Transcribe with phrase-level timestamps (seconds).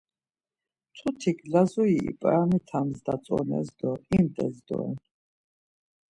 [0.91, 4.95] Mtutik Lazuri ip̌aramitams datzones do imt̆es doren.